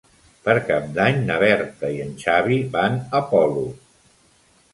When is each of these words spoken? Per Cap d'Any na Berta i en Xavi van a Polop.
Per 0.45 0.53
Cap 0.69 0.87
d'Any 0.95 1.19
na 1.27 1.35
Berta 1.45 1.91
i 1.99 2.01
en 2.07 2.15
Xavi 2.25 2.59
van 2.79 2.99
a 3.19 3.23
Polop. 3.33 4.11